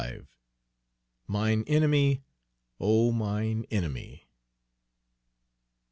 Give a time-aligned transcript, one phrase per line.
[0.01, 0.27] XXXV
[1.27, 2.23] "MINE ENEMY,
[2.79, 4.25] O MINE ENEMY!"